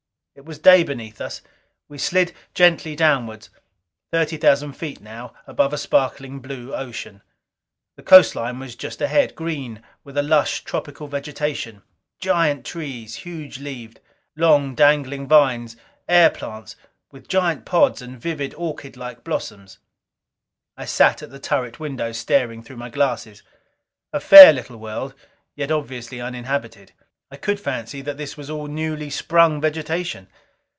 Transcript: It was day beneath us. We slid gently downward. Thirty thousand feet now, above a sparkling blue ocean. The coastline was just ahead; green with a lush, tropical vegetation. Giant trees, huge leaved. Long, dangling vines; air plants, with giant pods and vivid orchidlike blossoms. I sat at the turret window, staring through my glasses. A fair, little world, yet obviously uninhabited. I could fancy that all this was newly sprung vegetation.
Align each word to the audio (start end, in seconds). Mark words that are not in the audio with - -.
It 0.33 0.45
was 0.45 0.59
day 0.59 0.83
beneath 0.83 1.19
us. 1.19 1.41
We 1.89 1.97
slid 1.97 2.33
gently 2.53 2.95
downward. 2.95 3.49
Thirty 4.11 4.37
thousand 4.37 4.73
feet 4.73 5.01
now, 5.01 5.33
above 5.45 5.73
a 5.73 5.77
sparkling 5.77 6.39
blue 6.39 6.73
ocean. 6.73 7.21
The 7.97 8.01
coastline 8.03 8.57
was 8.57 8.77
just 8.77 9.01
ahead; 9.01 9.35
green 9.35 9.83
with 10.05 10.17
a 10.17 10.23
lush, 10.23 10.63
tropical 10.63 11.07
vegetation. 11.09 11.81
Giant 12.19 12.65
trees, 12.65 13.17
huge 13.17 13.59
leaved. 13.59 13.99
Long, 14.37 14.73
dangling 14.73 15.27
vines; 15.27 15.75
air 16.07 16.29
plants, 16.29 16.77
with 17.11 17.27
giant 17.27 17.65
pods 17.65 18.01
and 18.01 18.19
vivid 18.19 18.53
orchidlike 18.55 19.25
blossoms. 19.25 19.79
I 20.77 20.85
sat 20.85 21.21
at 21.21 21.29
the 21.29 21.39
turret 21.39 21.77
window, 21.77 22.13
staring 22.13 22.63
through 22.63 22.77
my 22.77 22.89
glasses. 22.89 23.43
A 24.13 24.21
fair, 24.21 24.53
little 24.53 24.77
world, 24.77 25.13
yet 25.55 25.71
obviously 25.71 26.21
uninhabited. 26.21 26.93
I 27.33 27.37
could 27.37 27.61
fancy 27.61 28.01
that 28.01 28.11
all 28.11 28.17
this 28.17 28.35
was 28.35 28.49
newly 28.49 29.09
sprung 29.09 29.61
vegetation. 29.61 30.27